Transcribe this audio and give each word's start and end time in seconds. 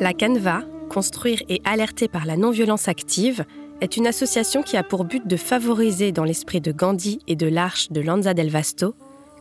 La 0.00 0.14
Canva, 0.14 0.62
construire 0.88 1.42
et 1.48 1.60
alerter 1.64 2.08
par 2.08 2.24
la 2.24 2.36
non-violence 2.36 2.88
active, 2.88 3.44
est 3.82 3.96
une 3.96 4.06
association 4.06 4.62
qui 4.62 4.76
a 4.76 4.82
pour 4.82 5.04
but 5.04 5.26
de 5.26 5.36
favoriser 5.36 6.10
dans 6.10 6.24
l'esprit 6.24 6.60
de 6.60 6.72
Gandhi 6.72 7.20
et 7.26 7.36
de 7.36 7.46
l'Arche 7.46 7.90
de 7.90 8.00
Lanza 8.00 8.34
del 8.34 8.50
Vasto 8.50 8.94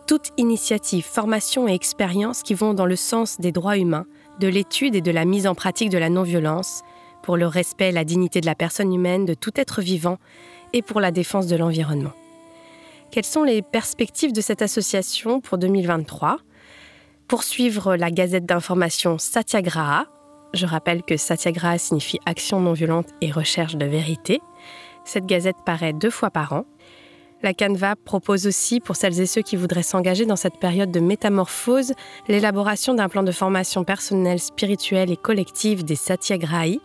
toute 0.10 0.32
initiative, 0.38 1.06
formation 1.06 1.68
et 1.68 1.76
expérience 1.76 2.42
qui 2.42 2.56
vont 2.56 2.74
dans 2.74 2.88
le 2.88 2.96
sens 2.96 3.40
des 3.40 3.52
droits 3.52 3.78
humains, 3.78 4.08
de 4.40 4.48
l'étude 4.48 4.96
et 4.96 5.02
de 5.02 5.12
la 5.12 5.24
mise 5.24 5.46
en 5.46 5.54
pratique 5.54 5.92
de 5.92 6.00
la 6.00 6.10
non-violence, 6.10 6.82
pour 7.22 7.38
le 7.38 7.46
respect 7.46 7.90
et 7.90 7.92
la 7.92 8.04
dignité 8.04 8.42
de 8.42 8.48
la 8.48 8.56
personne 8.56 8.92
humaine, 8.92 9.26
de 9.26 9.36
tout 9.36 9.52
être 9.56 9.84
vivant 9.84 10.18
et 10.74 10.82
pour 10.82 11.00
la 11.00 11.12
défense 11.12 11.46
de 11.46 11.56
l'environnement. 11.56 12.14
Quelles 13.12 13.24
sont 13.24 13.44
les 13.44 13.62
perspectives 13.62 14.34
de 14.34 14.42
cette 14.42 14.64
association 14.64 15.42
pour 15.42 15.60
2023 15.60 16.40
Poursuivre 17.28 17.96
la 17.96 18.10
gazette 18.10 18.48
d'information 18.48 19.20
Satyagraha. 19.20 20.08
Je 20.54 20.66
rappelle 20.66 21.04
que 21.04 21.18
Satyagraha 21.18 21.78
signifie 21.78 22.20
action 22.26 22.60
non 22.60 22.74
violente 22.74 23.08
et 23.22 23.32
recherche 23.32 23.76
de 23.76 23.86
vérité. 23.86 24.42
Cette 25.06 25.26
gazette 25.26 25.58
paraît 25.66 25.94
deux 25.94 26.10
fois 26.10 26.30
par 26.30 26.54
an 26.54 26.66
la 27.42 27.54
Canva 27.54 27.96
propose 27.96 28.48
aussi, 28.48 28.82
pour 28.82 28.98
celles 28.98 29.22
et 29.22 29.26
ceux 29.26 29.42
qui 29.42 29.56
voudraient 29.56 29.82
s'engager 29.82 30.26
dans 30.26 30.36
cette 30.36 30.60
période 30.60 30.92
de 30.92 31.00
métamorphose, 31.00 31.94
l'élaboration 32.28 32.94
d'un 32.94 33.08
plan 33.08 33.24
de 33.24 33.32
formation 33.32 33.86
personnelle, 33.86 34.40
spirituelle 34.40 35.10
et 35.10 35.16
collective 35.16 35.86
des 35.86 35.96
Satyagrahi. 35.96 36.82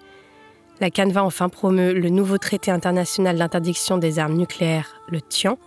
La 0.80 0.90
Canva 0.90 1.24
enfin 1.24 1.48
promeut 1.48 1.92
le 1.92 2.08
nouveau 2.08 2.38
traité 2.38 2.70
international 2.70 3.36
d'interdiction 3.36 3.98
des 3.98 4.20
armes 4.20 4.36
nucléaires, 4.36 5.02
le 5.08 5.20
TIAN, 5.20 5.58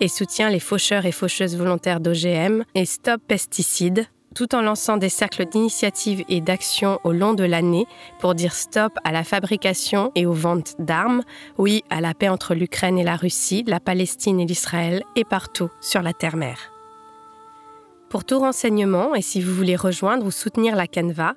et 0.00 0.08
soutient 0.08 0.50
les 0.50 0.60
faucheurs 0.60 1.06
et 1.06 1.12
faucheuses 1.12 1.56
volontaires 1.56 2.00
d'OGM 2.00 2.64
et 2.74 2.84
Stop 2.84 3.22
Pesticides, 3.26 4.06
tout 4.34 4.54
en 4.54 4.62
lançant 4.62 4.96
des 4.96 5.08
cercles 5.08 5.46
d'initiative 5.46 6.24
et 6.28 6.40
d'action 6.40 6.98
au 7.04 7.12
long 7.12 7.34
de 7.34 7.44
l'année 7.44 7.86
pour 8.18 8.34
dire 8.34 8.54
stop 8.54 8.92
à 9.04 9.12
la 9.12 9.24
fabrication 9.24 10.12
et 10.14 10.26
aux 10.26 10.32
ventes 10.32 10.74
d'armes, 10.78 11.22
oui 11.58 11.84
à 11.90 12.00
la 12.00 12.14
paix 12.14 12.28
entre 12.28 12.54
l'Ukraine 12.54 12.98
et 12.98 13.04
la 13.04 13.16
Russie, 13.16 13.64
la 13.66 13.80
Palestine 13.80 14.40
et 14.40 14.46
l'Israël 14.46 15.02
et 15.16 15.24
partout 15.24 15.70
sur 15.80 16.02
la 16.02 16.12
terre-mer. 16.12 16.72
Pour 18.08 18.24
tout 18.24 18.38
renseignement 18.38 19.14
et 19.14 19.22
si 19.22 19.40
vous 19.40 19.54
voulez 19.54 19.76
rejoindre 19.76 20.26
ou 20.26 20.30
soutenir 20.30 20.76
la 20.76 20.86
Canva, 20.86 21.34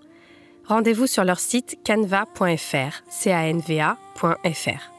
rendez-vous 0.66 1.08
sur 1.08 1.24
leur 1.24 1.40
site 1.40 1.80
canva.fr, 1.86 3.04
canva.fr. 3.24 4.97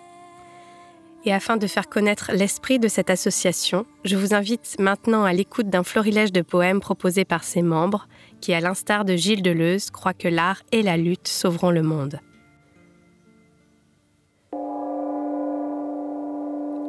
Et 1.24 1.32
afin 1.32 1.56
de 1.56 1.66
faire 1.66 1.88
connaître 1.88 2.30
l'esprit 2.32 2.78
de 2.78 2.88
cette 2.88 3.10
association, 3.10 3.86
je 4.04 4.16
vous 4.16 4.34
invite 4.34 4.76
maintenant 4.78 5.24
à 5.24 5.32
l'écoute 5.32 5.68
d'un 5.68 5.82
florilège 5.82 6.32
de 6.32 6.42
poèmes 6.42 6.80
proposés 6.80 7.24
par 7.24 7.42
ses 7.42 7.62
membres, 7.62 8.06
qui, 8.40 8.54
à 8.54 8.60
l'instar 8.60 9.04
de 9.04 9.16
Gilles 9.16 9.42
Deleuze, 9.42 9.90
croient 9.90 10.14
que 10.14 10.28
l'art 10.28 10.62
et 10.70 10.82
la 10.82 10.96
lutte 10.96 11.28
sauveront 11.28 11.70
le 11.70 11.82
monde. 11.82 12.20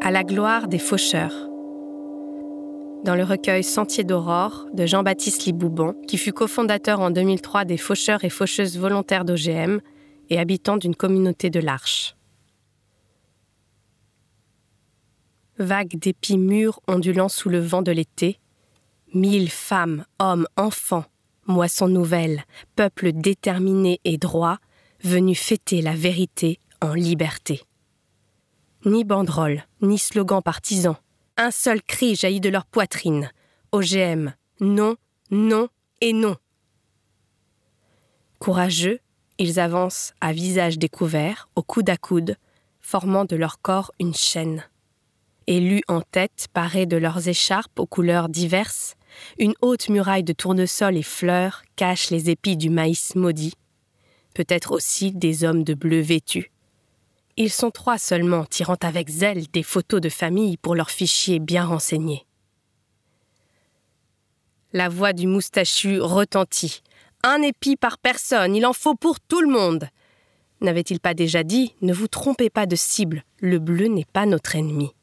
À 0.01 0.11
la 0.11 0.23
gloire 0.23 0.67
des 0.67 0.79
faucheurs. 0.79 1.49
Dans 3.03 3.15
le 3.15 3.23
recueil 3.23 3.63
Sentier 3.63 4.03
d'aurore 4.03 4.67
de 4.73 4.85
Jean-Baptiste 4.85 5.45
Liboubon, 5.45 5.95
qui 6.07 6.17
fut 6.17 6.33
cofondateur 6.33 6.99
en 6.99 7.11
2003 7.11 7.65
des 7.65 7.77
faucheurs 7.77 8.23
et 8.23 8.29
faucheuses 8.29 8.77
volontaires 8.77 9.25
d'OGM 9.25 9.79
et 10.29 10.37
habitant 10.37 10.77
d'une 10.77 10.95
communauté 10.95 11.49
de 11.49 11.59
l'Arche. 11.59 12.15
Vagues 15.59 15.97
d'épis 15.99 16.37
mûrs 16.37 16.79
ondulant 16.87 17.29
sous 17.29 17.49
le 17.49 17.59
vent 17.59 17.81
de 17.81 17.91
l'été, 17.91 18.39
mille 19.13 19.49
femmes, 19.49 20.05
hommes, 20.17 20.47
enfants, 20.55 21.05
moisson 21.45 21.87
nouvelle, 21.87 22.43
peuple 22.75 23.11
déterminé 23.11 23.99
et 24.05 24.17
droit, 24.17 24.59
venus 25.03 25.39
fêter 25.39 25.81
la 25.81 25.93
vérité 25.93 26.59
en 26.81 26.93
liberté. 26.93 27.61
Ni 28.85 29.03
banderole, 29.03 29.65
ni 29.81 29.97
slogan 29.97 30.41
partisan, 30.41 30.95
un 31.37 31.51
seul 31.51 31.81
cri 31.81 32.15
jaillit 32.15 32.39
de 32.39 32.49
leur 32.49 32.65
poitrine. 32.65 33.31
OGM, 33.71 34.33
non, 34.61 34.95
non 35.31 35.67
et 36.01 36.13
non. 36.13 36.35
Courageux, 38.39 38.99
ils 39.37 39.59
avancent 39.59 40.13
à 40.21 40.31
visage 40.31 40.79
découvert, 40.79 41.49
au 41.55 41.61
coude 41.61 41.89
à 41.89 41.97
coude, 41.97 42.37
formant 42.79 43.25
de 43.25 43.35
leur 43.35 43.61
corps 43.61 43.91
une 43.99 44.15
chaîne 44.15 44.63
élus 45.49 45.81
en 45.87 46.01
tête, 46.01 46.47
parés 46.53 46.85
de 46.85 46.95
leurs 46.95 47.27
écharpes 47.27 47.79
aux 47.79 47.87
couleurs 47.87 48.29
diverses, 48.29 48.95
une 49.39 49.55
haute 49.61 49.89
muraille 49.89 50.23
de 50.23 50.31
tournesol 50.31 50.95
et 50.95 51.03
fleurs 51.03 51.63
cache 51.75 52.11
les 52.11 52.29
épis 52.29 52.55
du 52.55 52.69
maïs 52.69 53.15
maudit, 53.15 53.55
peut-être 54.35 54.71
aussi 54.71 55.11
des 55.11 55.43
hommes 55.43 55.63
de 55.63 55.73
bleu 55.73 56.01
vêtus. 56.01 56.51
Ils 57.35 57.51
sont 57.51 57.71
trois 57.71 57.97
seulement, 57.97 58.45
tirant 58.45 58.77
avec 58.81 59.09
zèle 59.09 59.47
des 59.51 59.63
photos 59.63 60.01
de 60.01 60.09
famille 60.09 60.57
pour 60.57 60.75
leurs 60.75 60.91
fichiers 60.91 61.39
bien 61.39 61.65
renseignés. 61.65 62.25
La 64.71 64.87
voix 64.87 65.13
du 65.13 65.25
moustachu 65.25 65.99
retentit. 65.99 66.83
Un 67.23 67.41
épi 67.41 67.75
par 67.75 67.97
personne, 67.97 68.55
il 68.55 68.65
en 68.67 68.73
faut 68.73 68.93
pour 68.93 69.19
tout 69.19 69.41
le 69.41 69.51
monde. 69.51 69.89
N'avait-il 70.61 70.99
pas 70.99 71.13
déjà 71.13 71.43
dit 71.43 71.73
Ne 71.81 71.93
vous 71.93 72.07
trompez 72.07 72.49
pas 72.49 72.67
de 72.67 72.75
cible, 72.75 73.23
le 73.39 73.57
bleu 73.57 73.87
n'est 73.87 74.05
pas 74.05 74.25
notre 74.25 74.55
ennemi. 74.55 74.93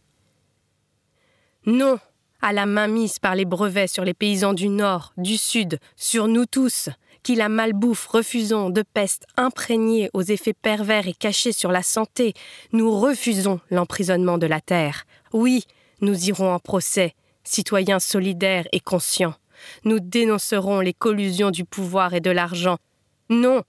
Non 1.66 1.98
à 2.42 2.52
la 2.52 2.66
main 2.66 2.86
mise 2.86 3.18
par 3.18 3.34
les 3.34 3.44
brevets 3.44 3.88
sur 3.88 4.04
les 4.04 4.14
paysans 4.14 4.52
du 4.52 4.68
Nord, 4.68 5.12
du 5.16 5.36
Sud, 5.36 5.78
sur 5.96 6.28
nous 6.28 6.46
tous, 6.46 6.90
qui 7.22 7.34
la 7.34 7.48
malbouffe 7.48 8.06
refusons 8.06 8.70
de 8.70 8.82
peste 8.82 9.26
imprégnée 9.36 10.10
aux 10.12 10.22
effets 10.22 10.52
pervers 10.52 11.08
et 11.08 11.12
cachés 11.12 11.52
sur 11.52 11.72
la 11.72 11.82
santé, 11.82 12.34
nous 12.72 12.96
refusons 12.96 13.58
l'emprisonnement 13.70 14.38
de 14.38 14.46
la 14.46 14.60
terre. 14.60 15.06
Oui, 15.32 15.64
nous 16.00 16.28
irons 16.28 16.52
en 16.52 16.60
procès, 16.60 17.14
citoyens 17.42 17.98
solidaires 17.98 18.68
et 18.70 18.80
conscients. 18.80 19.34
Nous 19.84 19.98
dénoncerons 19.98 20.80
les 20.80 20.92
collusions 20.92 21.50
du 21.50 21.64
pouvoir 21.64 22.14
et 22.14 22.20
de 22.20 22.30
l'argent. 22.30 22.76
Non, 23.28 23.62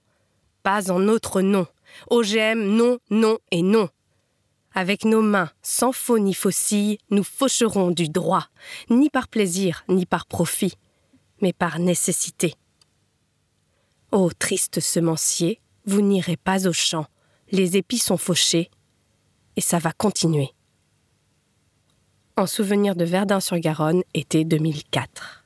pas 0.62 0.92
en 0.92 1.00
notre 1.00 1.40
nom. 1.40 1.66
OGM, 2.10 2.60
non, 2.62 2.98
non 3.10 3.38
et 3.50 3.62
non. 3.62 3.88
Avec 4.80 5.04
nos 5.04 5.22
mains, 5.22 5.50
sans 5.60 5.90
faux 5.90 6.20
ni 6.20 6.32
faucille, 6.32 6.98
nous 7.10 7.24
faucherons 7.24 7.90
du 7.90 8.08
droit, 8.08 8.44
ni 8.90 9.10
par 9.10 9.26
plaisir, 9.26 9.82
ni 9.88 10.06
par 10.06 10.24
profit, 10.24 10.74
mais 11.42 11.52
par 11.52 11.80
nécessité. 11.80 12.54
Ô 14.12 14.30
triste 14.30 14.78
semencier, 14.78 15.60
vous 15.84 16.00
n'irez 16.00 16.36
pas 16.36 16.68
au 16.68 16.72
champ, 16.72 17.06
les 17.50 17.76
épis 17.76 17.98
sont 17.98 18.18
fauchés, 18.18 18.70
et 19.56 19.60
ça 19.60 19.80
va 19.80 19.90
continuer. 19.90 20.50
En 22.36 22.46
souvenir 22.46 22.94
de 22.94 23.04
Verdun-sur-Garonne, 23.04 24.04
été 24.14 24.44
2004. 24.44 25.44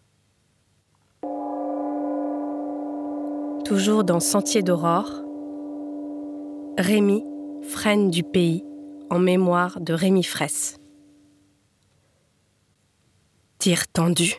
Toujours 3.64 4.04
dans 4.04 4.20
Sentier 4.20 4.62
d'aurore, 4.62 5.22
Rémi, 6.76 7.25
frêne 7.62 8.10
du 8.10 8.25
pays, 8.25 8.62
en 9.12 9.19
mémoire 9.19 9.78
de 9.78 9.93
Rémi 9.93 10.25
Fraisse. 10.25 10.78
Tir 13.59 13.87
tendu. 13.87 14.37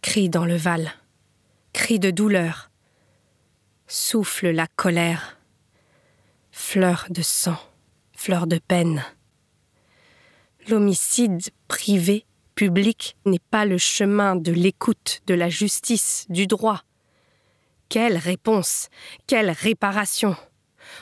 Cri 0.00 0.28
dans 0.28 0.44
le 0.44 0.56
val. 0.56 0.92
Cri 1.72 2.00
de 2.00 2.10
douleur. 2.10 2.72
Souffle 3.86 4.48
la 4.50 4.66
colère. 4.66 5.38
Fleur 6.50 7.06
de 7.10 7.22
sang. 7.22 7.56
Fleur 8.12 8.48
de 8.48 8.58
peine. 8.58 9.04
L'homicide 10.68 11.42
privé, 11.68 12.26
public, 12.56 13.16
n'est 13.24 13.38
pas 13.38 13.64
le 13.64 13.78
chemin 13.78 14.34
de 14.34 14.50
l'écoute, 14.50 15.22
de 15.28 15.34
la 15.34 15.48
justice, 15.48 16.26
du 16.28 16.48
droit. 16.48 16.82
Quelle 17.88 18.16
réponse 18.16 18.88
Quelle 19.28 19.50
réparation 19.50 20.34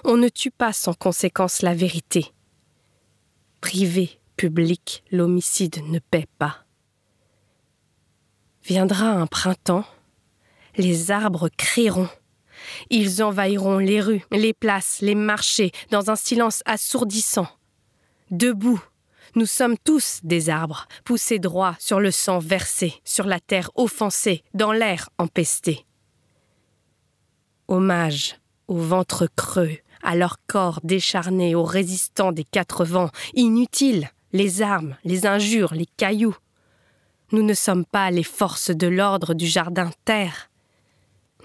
on 0.04 0.16
ne 0.16 0.28
tue 0.28 0.50
pas 0.50 0.72
sans 0.72 0.94
conséquence 0.94 1.62
la 1.62 1.74
vérité. 1.74 2.32
Privé, 3.60 4.20
public, 4.36 5.04
l'homicide 5.10 5.82
ne 5.88 5.98
paie 5.98 6.28
pas. 6.38 6.64
Viendra 8.64 9.10
un 9.10 9.26
printemps, 9.26 9.84
les 10.76 11.10
arbres 11.10 11.48
crieront. 11.56 12.08
Ils 12.90 13.22
envahiront 13.22 13.78
les 13.78 14.00
rues, 14.00 14.24
les 14.30 14.52
places, 14.52 15.00
les 15.00 15.14
marchés, 15.14 15.72
dans 15.90 16.10
un 16.10 16.16
silence 16.16 16.62
assourdissant. 16.66 17.48
Debout, 18.30 18.82
nous 19.34 19.46
sommes 19.46 19.76
tous 19.78 20.20
des 20.24 20.50
arbres, 20.50 20.86
poussés 21.04 21.38
droit 21.38 21.76
sur 21.78 22.00
le 22.00 22.10
sang 22.10 22.38
versé, 22.38 22.94
sur 23.04 23.26
la 23.26 23.40
terre 23.40 23.70
offensée, 23.74 24.42
dans 24.54 24.72
l'air 24.72 25.08
empesté. 25.18 25.86
Hommage 27.68 28.39
au 28.70 28.76
ventre 28.76 29.26
creux, 29.36 29.76
à 30.02 30.14
leur 30.14 30.36
corps 30.46 30.80
décharné, 30.84 31.54
aux 31.56 31.64
résistants 31.64 32.30
des 32.30 32.44
quatre 32.44 32.84
vents, 32.84 33.10
inutiles, 33.34 34.08
les 34.32 34.62
armes, 34.62 34.96
les 35.04 35.26
injures, 35.26 35.74
les 35.74 35.88
cailloux. 35.96 36.36
Nous 37.32 37.42
ne 37.42 37.52
sommes 37.52 37.84
pas 37.84 38.12
les 38.12 38.22
forces 38.22 38.70
de 38.70 38.86
l'ordre 38.86 39.34
du 39.34 39.46
jardin 39.46 39.90
terre. 40.04 40.50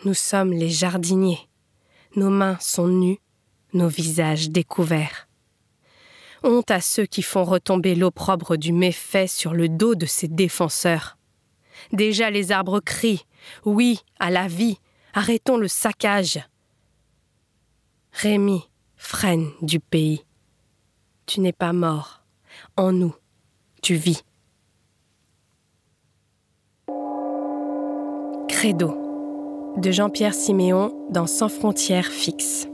Nous 0.05 0.13
sommes 0.13 0.53
les 0.53 0.69
jardiniers, 0.69 1.49
nos 2.15 2.29
mains 2.29 2.57
sont 2.61 2.87
nues, 2.87 3.19
nos 3.73 3.87
visages 3.87 4.51
découverts. 4.51 5.27
Honte 6.43 6.69
à 6.69 6.79
ceux 6.79 7.07
qui 7.07 7.23
font 7.23 7.43
retomber 7.43 7.95
l'opprobre 7.95 8.55
du 8.55 8.71
méfait 8.71 9.27
sur 9.27 9.55
le 9.55 9.67
dos 9.67 9.95
de 9.95 10.05
ses 10.05 10.27
défenseurs. 10.27 11.17
Déjà 11.91 12.29
les 12.29 12.51
arbres 12.51 12.81
crient 12.81 13.25
Oui 13.65 13.99
à 14.19 14.29
la 14.29 14.47
vie, 14.47 14.77
arrêtons 15.15 15.57
le 15.57 15.67
saccage. 15.67 16.39
Rémi, 18.21 18.69
freine 18.95 19.51
du 19.61 19.81
pays. 19.81 20.23
Tu 21.25 21.41
n'es 21.41 21.51
pas 21.51 21.73
mort. 21.73 22.23
En 22.77 22.93
nous, 22.93 23.13
tu 23.81 23.95
vis. 23.95 24.23
Credo 28.47 29.75
de 29.75 29.91
Jean-Pierre 29.91 30.33
Siméon 30.33 31.07
dans 31.09 31.27
Sans 31.27 31.49
frontières 31.49 32.07
fixes. 32.07 32.69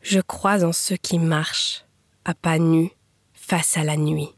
Je 0.00 0.18
crois 0.18 0.64
en 0.64 0.72
ceux 0.72 0.96
qui 0.96 1.20
marchent, 1.20 1.84
à 2.24 2.34
pas 2.34 2.58
nus, 2.58 2.90
face 3.32 3.76
à 3.76 3.84
la 3.84 3.96
nuit. 3.96 4.34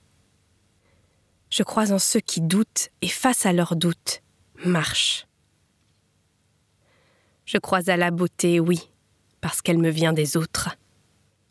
Je 1.49 1.62
crois 1.62 1.93
en 1.93 1.99
ceux 1.99 2.20
qui 2.20 2.43
doutent 2.43 2.91
et 3.00 3.08
face 3.08 3.47
à 3.47 3.55
leurs 3.55 3.75
doutes, 3.75 4.23
marchent. 4.67 5.26
Je 7.44 7.59
crois 7.59 7.91
à 7.91 7.97
la 7.97 8.11
beauté, 8.11 8.61
oui, 8.61 8.91
parce 9.41 9.62
qu'elle 9.62 9.79
me 9.79 9.91
vient 9.91 10.12
des 10.12 10.37
autres. 10.37 10.77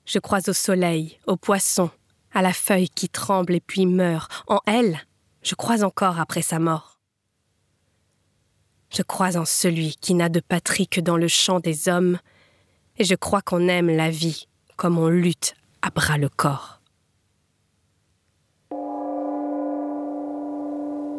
Je 0.05 0.19
crois 0.19 0.49
au 0.49 0.53
soleil, 0.53 1.17
au 1.27 1.35
poisson, 1.35 1.89
à 2.33 2.41
la 2.41 2.53
feuille 2.53 2.89
qui 2.89 3.09
tremble 3.09 3.55
et 3.55 3.61
puis 3.61 3.85
meurt. 3.85 4.31
En 4.47 4.59
elle, 4.65 4.99
je 5.43 5.55
crois 5.55 5.83
encore 5.83 6.19
après 6.19 6.41
sa 6.41 6.59
mort. 6.59 6.99
Je 8.89 9.03
crois 9.03 9.37
en 9.37 9.45
celui 9.45 9.95
qui 9.95 10.13
n'a 10.13 10.29
de 10.29 10.41
patrie 10.41 10.87
que 10.87 11.01
dans 11.01 11.17
le 11.17 11.27
champ 11.27 11.59
des 11.59 11.87
hommes, 11.87 12.19
et 12.97 13.03
je 13.03 13.15
crois 13.15 13.41
qu'on 13.41 13.67
aime 13.67 13.89
la 13.89 14.09
vie 14.09 14.47
comme 14.75 14.97
on 14.97 15.07
lutte 15.07 15.55
à 15.81 15.91
bras 15.91 16.17
le 16.17 16.29
corps. 16.29 16.81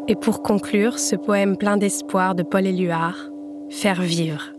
Et 0.09 0.17
pour 0.17 0.43
conclure 0.43 0.99
ce 0.99 1.15
poème 1.15 1.57
plein 1.57 1.77
d'espoir 1.77 2.35
de 2.35 2.43
Paul 2.43 2.67
Éluard, 2.67 3.17
Faire 3.73 4.03
vivre. 4.03 4.53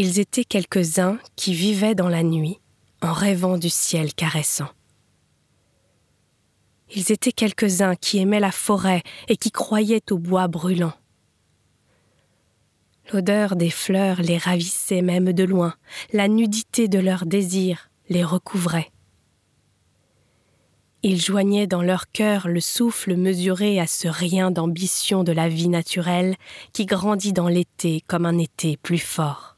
Ils 0.00 0.20
étaient 0.20 0.44
quelques-uns 0.44 1.18
qui 1.34 1.52
vivaient 1.54 1.96
dans 1.96 2.08
la 2.08 2.22
nuit 2.22 2.60
en 3.02 3.12
rêvant 3.12 3.58
du 3.58 3.68
ciel 3.68 4.14
caressant. 4.14 4.68
Ils 6.94 7.10
étaient 7.10 7.32
quelques-uns 7.32 7.96
qui 7.96 8.18
aimaient 8.18 8.38
la 8.38 8.52
forêt 8.52 9.02
et 9.26 9.36
qui 9.36 9.50
croyaient 9.50 10.12
au 10.12 10.18
bois 10.18 10.46
brûlant. 10.46 10.92
L'odeur 13.12 13.56
des 13.56 13.70
fleurs 13.70 14.22
les 14.22 14.38
ravissait 14.38 15.02
même 15.02 15.32
de 15.32 15.42
loin, 15.42 15.74
la 16.12 16.28
nudité 16.28 16.86
de 16.86 17.00
leurs 17.00 17.26
désirs 17.26 17.90
les 18.08 18.22
recouvrait. 18.22 18.92
Ils 21.02 21.20
joignaient 21.20 21.66
dans 21.66 21.82
leur 21.82 22.12
cœur 22.12 22.46
le 22.46 22.60
souffle 22.60 23.16
mesuré 23.16 23.80
à 23.80 23.88
ce 23.88 24.06
rien 24.06 24.52
d'ambition 24.52 25.24
de 25.24 25.32
la 25.32 25.48
vie 25.48 25.68
naturelle 25.68 26.36
qui 26.72 26.86
grandit 26.86 27.32
dans 27.32 27.48
l'été 27.48 28.04
comme 28.06 28.26
un 28.26 28.38
été 28.38 28.76
plus 28.76 28.98
fort. 28.98 29.57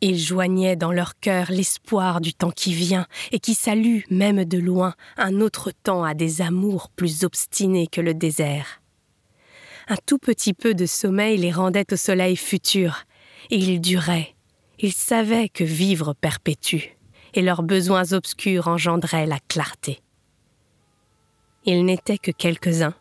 Ils 0.00 0.18
joignaient 0.18 0.76
dans 0.76 0.92
leur 0.92 1.18
cœur 1.18 1.50
l'espoir 1.50 2.20
du 2.20 2.32
temps 2.32 2.52
qui 2.52 2.72
vient 2.72 3.06
et 3.32 3.40
qui 3.40 3.54
salue, 3.54 4.00
même 4.10 4.44
de 4.44 4.58
loin, 4.58 4.94
un 5.16 5.40
autre 5.40 5.72
temps 5.72 6.04
à 6.04 6.14
des 6.14 6.40
amours 6.40 6.90
plus 6.90 7.24
obstinés 7.24 7.88
que 7.88 8.00
le 8.00 8.14
désert. 8.14 8.80
Un 9.88 9.96
tout 10.06 10.18
petit 10.18 10.54
peu 10.54 10.74
de 10.74 10.86
sommeil 10.86 11.38
les 11.38 11.50
rendait 11.50 11.92
au 11.92 11.96
soleil 11.96 12.36
futur, 12.36 13.04
et 13.50 13.56
ils 13.56 13.80
duraient. 13.80 14.34
Ils 14.78 14.92
savaient 14.92 15.48
que 15.48 15.64
vivre 15.64 16.14
perpétue, 16.14 16.96
et 17.34 17.42
leurs 17.42 17.64
besoins 17.64 18.12
obscurs 18.12 18.68
engendraient 18.68 19.26
la 19.26 19.40
clarté. 19.48 20.00
Ils 21.64 21.84
n'étaient 21.84 22.18
que 22.18 22.30
quelques-uns. 22.30 22.94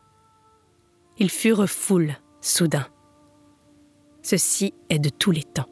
Ils 1.20 1.30
furent 1.30 1.70
foule, 1.70 2.16
soudain. 2.42 2.88
Ceci 4.24 4.74
est 4.90 5.00
de 5.00 5.10
tous 5.10 5.32
les 5.32 5.44
temps. 5.44 5.70